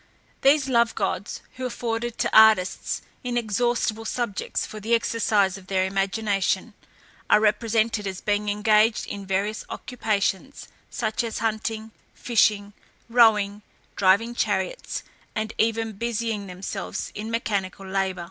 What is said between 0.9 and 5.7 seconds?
gods, who afforded to artists inexhaustible subjects for the exercise of